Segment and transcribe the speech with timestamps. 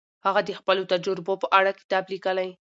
[0.25, 2.49] هغه د خپلو تجربو په اړه کتاب لیکلی.